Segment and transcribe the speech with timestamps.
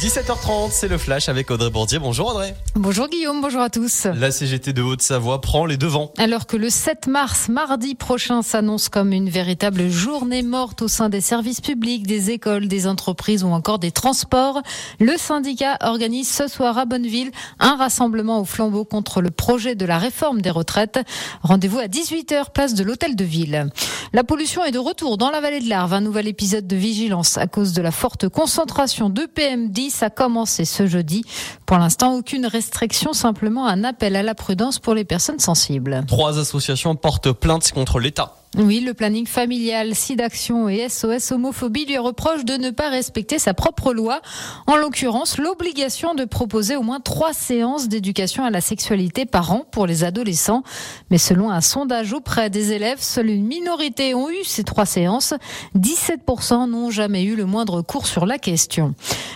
[0.00, 1.98] 17h30, c'est le flash avec Audrey Bourdier.
[1.98, 2.54] Bonjour Audrey.
[2.74, 4.04] Bonjour Guillaume, bonjour à tous.
[4.04, 6.12] La CGT de Haute-Savoie prend les devants.
[6.18, 11.08] Alors que le 7 mars, mardi prochain, s'annonce comme une véritable journée morte au sein
[11.08, 14.60] des services publics, des écoles, des entreprises ou encore des transports,
[15.00, 19.86] le syndicat organise ce soir à Bonneville un rassemblement au flambeau contre le projet de
[19.86, 21.00] la réforme des retraites.
[21.42, 23.70] Rendez-vous à 18h, place de l'Hôtel de Ville.
[24.12, 25.94] La pollution est de retour dans la vallée de l'Arve.
[25.94, 30.64] Un nouvel épisode de vigilance à cause de la forte concentration de PM10 a commencé
[30.64, 31.24] ce jeudi.
[31.66, 36.04] Pour l'instant, aucune restriction, simplement un appel à la prudence pour les personnes sensibles.
[36.06, 38.34] Trois associations portent plainte contre l'État.
[38.54, 43.52] Oui, le planning familial, SIDAction et SOS Homophobie lui reprochent de ne pas respecter sa
[43.52, 44.22] propre loi.
[44.66, 49.66] En l'occurrence, l'obligation de proposer au moins trois séances d'éducation à la sexualité par an
[49.70, 50.62] pour les adolescents.
[51.10, 55.34] Mais selon un sondage auprès des élèves, seule une minorité ont eu ces trois séances.
[55.76, 58.94] 17% n'ont jamais eu le moindre cours sur la question.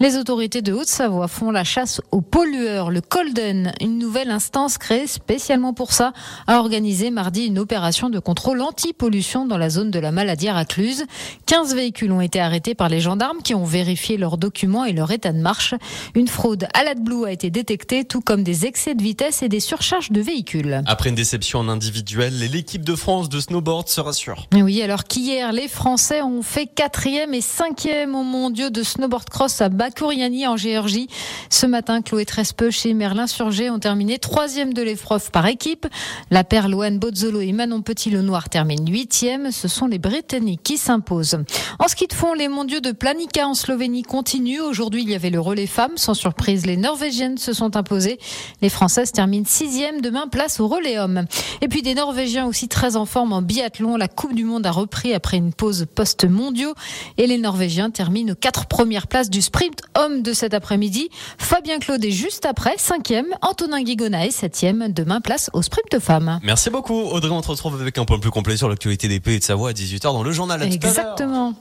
[0.00, 2.90] Les autorités de Haute-Savoie font la chasse aux pollueurs.
[2.90, 6.14] Le Colden, une nouvelle instance créée spécialement pour ça,
[6.46, 10.50] a organisé mardi une opération de contrôle anti pollution dans la zone de la maladie
[10.50, 11.04] racluse.
[11.46, 15.10] 15 véhicules ont été arrêtés par les gendarmes qui ont vérifié leurs documents et leur
[15.10, 15.74] état de marche.
[16.14, 19.60] Une fraude à l'AdBlue a été détectée, tout comme des excès de vitesse et des
[19.60, 20.82] surcharges de véhicules.
[20.86, 24.46] Après une déception en individuel, l'équipe de France de snowboard se rassure.
[24.54, 29.60] Oui, alors qu'hier, les Français ont fait quatrième et cinquième au mondiaux de snowboard cross
[29.60, 31.08] à Bakouriani en Géorgie.
[31.50, 35.86] Ce matin, Chloé Trespeuch et Merlin Surgé ont terminé troisième de l'épreuve par équipe.
[36.30, 38.48] La paire Loane Bozzolo et Manon Petit-Le-Noir
[38.88, 39.50] huitième.
[39.50, 41.38] Ce sont les Britanniques qui s'imposent.
[41.78, 44.60] En ski de fond, les mondiaux de Planica en Slovénie continuent.
[44.60, 45.96] Aujourd'hui, il y avait le relais femmes.
[45.96, 48.18] Sans surprise, les Norvégiennes se sont imposées.
[48.60, 50.00] Les Françaises terminent sixième.
[50.00, 51.24] Demain, place au relais hommes.
[51.60, 53.96] Et puis des Norvégiens aussi très en forme en biathlon.
[53.96, 56.74] La Coupe du Monde a repris après une pause post-mondiaux.
[57.18, 61.08] Et les Norvégiens terminent aux quatre premières places du sprint homme de cet après-midi.
[61.38, 63.26] Fabien Claude est juste après, cinquième.
[63.42, 64.92] Antonin Guigona est septième.
[64.92, 66.40] Demain, place au sprint femmes.
[66.42, 67.30] Merci beaucoup Audrey.
[67.30, 69.72] On se retrouve avec un point plus complet sur l'actualité des pays de Savoie à
[69.72, 70.62] 18h dans le journal.
[70.62, 71.54] Exactement.